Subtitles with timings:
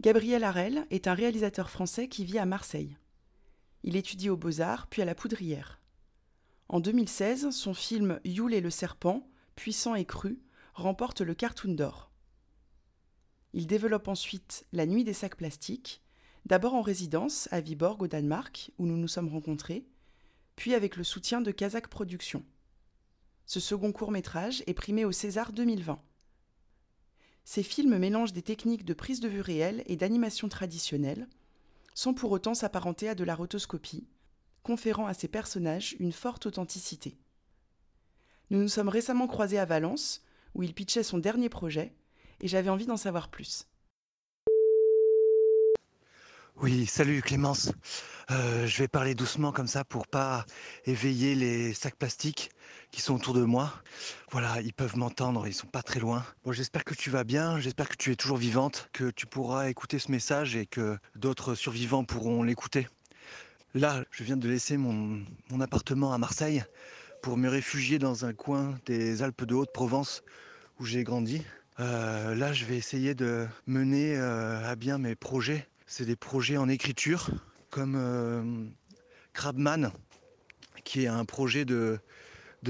[0.00, 2.96] Gabriel Harel est un réalisateur français qui vit à Marseille.
[3.84, 5.80] Il étudie aux Beaux-Arts puis à la Poudrière.
[6.68, 10.40] En 2016, son film Yule et le serpent, puissant et cru,
[10.74, 12.10] remporte le Cartoon d'or.
[13.52, 16.02] Il développe ensuite La Nuit des sacs plastiques,
[16.46, 19.86] d'abord en résidence à Viborg au Danemark, où nous nous sommes rencontrés,
[20.56, 22.44] puis avec le soutien de Kazakh Productions.
[23.44, 26.00] Ce second court métrage est primé au César 2020.
[27.44, 31.28] Ces films mélangent des techniques de prise de vue réelle et d'animation traditionnelle,
[31.94, 34.06] sans pour autant s'apparenter à de la rotoscopie,
[34.62, 37.18] conférant à ces personnages une forte authenticité.
[38.50, 40.22] Nous nous sommes récemment croisés à Valence,
[40.54, 41.94] où il pitchait son dernier projet,
[42.40, 43.66] et j'avais envie d'en savoir plus.
[46.56, 47.72] Oui, salut Clémence.
[48.30, 50.44] Euh, je vais parler doucement comme ça pour pas
[50.84, 52.50] éveiller les sacs plastiques
[52.92, 53.72] qui sont autour de moi.
[54.30, 56.24] Voilà, ils peuvent m'entendre, ils sont pas très loin.
[56.50, 59.98] J'espère que tu vas bien, j'espère que tu es toujours vivante, que tu pourras écouter
[59.98, 62.86] ce message et que d'autres survivants pourront l'écouter.
[63.74, 66.62] Là, je viens de laisser mon, mon appartement à Marseille
[67.22, 70.22] pour me réfugier dans un coin des Alpes de Haute-Provence
[70.78, 71.42] où j'ai grandi.
[71.80, 75.66] Euh, là, je vais essayer de mener euh, à bien mes projets.
[75.94, 77.28] C'est des projets en écriture,
[77.68, 78.64] comme euh,
[79.34, 79.92] Crabman,
[80.84, 82.00] qui est un projet de,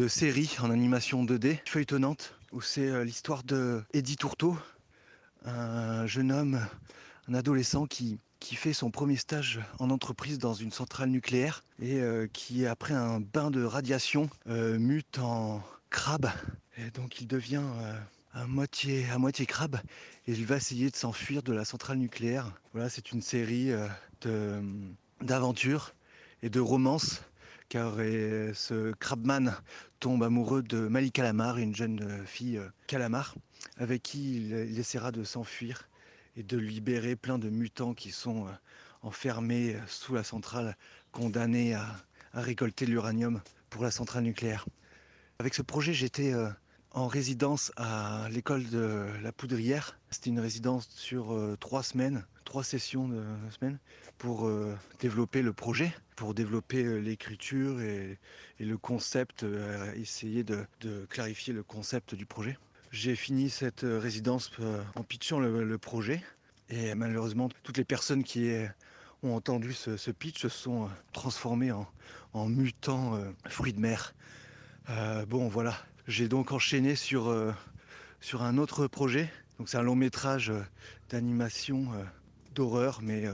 [0.08, 4.58] série en animation 2D, feuilletonnante, où c'est l'histoire de Eddie Tourteau,
[5.44, 6.66] un jeune homme,
[7.28, 12.02] un adolescent qui, qui fait son premier stage en entreprise dans une centrale nucléaire et
[12.32, 16.28] qui, après un bain de radiation, mute en crabe.
[16.76, 17.62] Et donc il devient
[18.32, 19.76] à moitié, à moitié crabe
[20.26, 22.52] et il va essayer de s'enfuir de la centrale nucléaire.
[22.72, 23.70] Voilà, c'est une série
[24.22, 24.62] de,
[25.20, 25.94] d'aventures
[26.42, 27.22] et de romances
[27.68, 29.54] car ce crabman
[29.98, 33.34] tombe amoureux de Malik Calamar, une jeune fille calamar,
[33.78, 35.88] avec qui il, il essaiera de s'enfuir
[36.36, 38.46] et de libérer plein de mutants qui sont
[39.00, 40.76] enfermés sous la centrale,
[41.12, 41.86] condamnés à,
[42.34, 43.40] à récolter l'uranium
[43.70, 44.66] pour la centrale nucléaire.
[45.38, 46.34] Avec ce projet, j'étais
[46.94, 49.98] en résidence à l'école de la Poudrière.
[50.10, 53.78] C'était une résidence sur euh, trois semaines, trois sessions de semaines
[54.18, 58.18] pour euh, développer le projet, pour développer euh, l'écriture et,
[58.60, 59.44] le concept,
[59.96, 60.64] essayer de,
[61.08, 62.56] clarifier le concept du projet.
[62.92, 64.52] J'ai fini cette résidence
[64.94, 66.22] en pitchant le, projet
[66.68, 68.52] et malheureusement toutes les personnes qui
[69.24, 74.14] ont entendu ce, pitch se sont transformées en mutants fruits de mer.
[75.26, 75.74] bon voilà,
[76.08, 77.52] j'ai donc enchaîné sur, euh,
[78.20, 79.30] sur un autre projet.
[79.58, 80.60] Donc c'est un long métrage euh,
[81.10, 82.02] d'animation euh,
[82.54, 83.24] d'horreur, mais,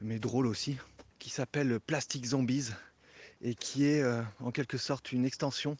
[0.00, 0.76] mais drôle aussi,
[1.18, 2.70] qui s'appelle Plastic Zombies
[3.40, 4.04] et qui est
[4.38, 5.76] en quelque sorte une extension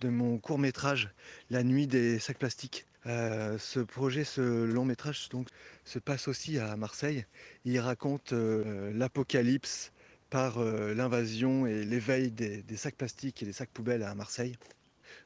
[0.00, 1.10] de mon court métrage
[1.50, 2.86] La nuit des sacs plastiques.
[3.04, 5.48] Ce projet, ce long métrage donc,
[5.84, 7.26] se passe aussi à Marseille.
[7.66, 9.92] Il raconte l'apocalypse
[10.30, 14.56] par l'invasion et l'éveil des sacs plastiques et des sacs poubelles à Marseille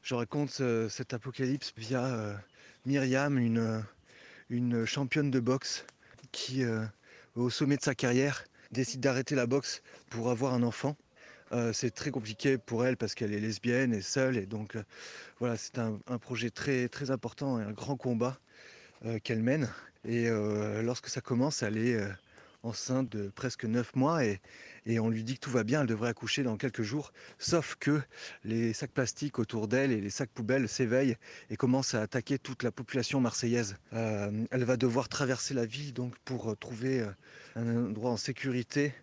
[0.01, 2.35] je raconte euh, cet apocalypse via euh,
[2.85, 3.83] Myriam, une,
[4.49, 5.85] une, championne de boxe
[6.31, 6.83] qui, euh,
[7.35, 10.95] au sommet de sa carrière, décide d'arrêter la boxe pour avoir un enfant.
[11.73, 14.75] c'est très compliqué pour elle parce qu'elle est lesbienne et seule et donc
[15.39, 18.39] voilà c'est un, un, projet très très important et un grand combat
[19.23, 19.69] qu'elle mène
[20.03, 20.27] et
[20.81, 21.99] lorsque ça commence elle est
[22.63, 24.39] enceinte de presque 9 mois et,
[24.99, 28.01] on lui dit que tout va bien, elle devrait accoucher dans quelques jours, sauf que
[28.43, 31.15] les sacs plastiques autour d'elle et les sacs poubelles s'éveillent
[31.49, 33.75] et commencent à attaquer toute la population marseillaise.
[33.93, 37.09] Euh, elle va devoir traverser la ville donc pour trouver euh,
[37.55, 38.93] un endroit en sécurité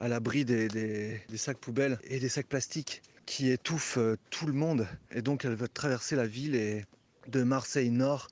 [0.00, 4.86] à l'abri des, sacs poubelles et des sacs plastiques qui étouffent euh, tout le monde.
[5.12, 6.84] Et donc elle va traverser la ville
[7.28, 8.28] de Marseille Nord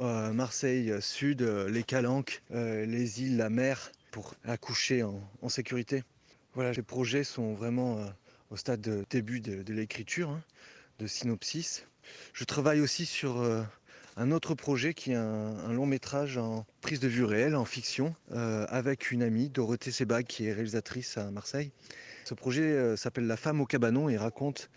[0.00, 6.02] euh, Marseille Sud, euh, les Calanques, euh, les îles, la mer, pour accoucher en, sécurité.
[6.54, 8.06] Voilà, les projets sont vraiment euh,
[8.50, 10.42] au stade de début de, l'écriture, hein,
[10.98, 11.86] de synopsis.
[12.32, 13.62] Je travaille aussi sur euh,
[14.16, 18.14] un autre projet qui est un, long métrage en prise de vue réelle, en fiction,
[18.32, 21.70] euh, avec une amie, Dorothée Sebag, qui est réalisatrice à Marseille.
[22.24, 24.70] Ce projet s'appelle La femme au cabanon et raconte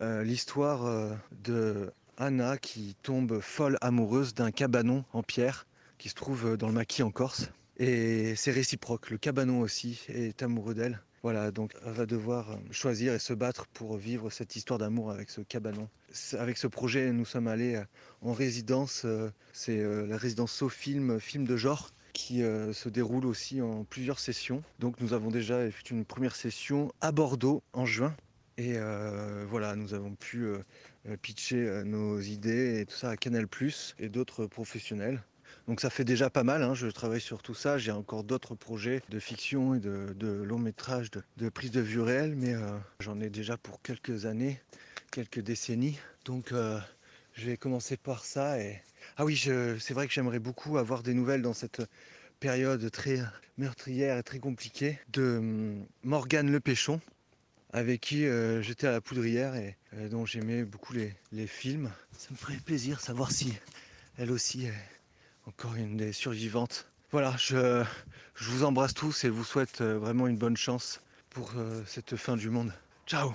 [0.00, 5.66] l'histoire de Anna qui tombe folle amoureuse d'un cabanon en pierre
[5.98, 7.50] qui se trouve dans le maquis en Corse.
[7.78, 9.10] Et c'est réciproque.
[9.10, 11.00] Le cabanon aussi est amoureux d'elle.
[11.22, 15.12] Voilà, donc elle va devoir euh, choisir et se battre pour vivre cette histoire d'amour
[15.12, 15.88] avec ce cabanon.
[16.32, 17.84] Avec ce projet, nous sommes allés euh,
[18.22, 19.02] en résidence.
[19.04, 24.62] Euh, c'est la résidence SoFilm, film de genre, qui se déroule aussi en plusieurs sessions.
[24.78, 28.14] Donc nous avons déjà fait une première session à Bordeaux en juin.
[28.58, 28.76] Et
[29.48, 30.46] voilà, nous avons pu
[31.20, 33.44] pitcher nos idées et tout ça à Canal⁇
[33.98, 35.22] et d'autres professionnels.
[35.68, 36.74] Donc ça fait déjà pas mal, hein.
[36.74, 41.10] je travaille sur tout ça, j'ai encore d'autres projets de fiction et de, long métrage,
[41.36, 44.60] de, prise de vue réelle, mais euh, j'en ai déjà pour quelques années,
[45.12, 45.98] quelques décennies.
[46.24, 46.80] Donc euh,
[47.34, 48.60] je vais commencer par ça.
[48.60, 48.82] Et...
[49.16, 51.82] Ah oui, c'est vrai que j'aimerais beaucoup avoir des nouvelles dans cette
[52.40, 53.20] période très
[53.56, 57.00] meurtrière et très compliquée de hum, Morgane Le Péchon,
[57.72, 59.76] avec qui euh, j'étais à la poudrière et
[60.10, 61.92] dont j'aimais beaucoup les, les, films.
[62.18, 63.54] Ça me ferait plaisir de savoir si
[64.18, 64.66] elle aussi
[65.46, 66.86] encore une des survivantes.
[67.10, 67.84] Voilà, je,
[68.40, 71.00] vous embrasse tous et vous souhaite euh, vraiment une bonne chance
[71.30, 72.72] pour euh, cette fin du monde.
[73.06, 73.34] Ciao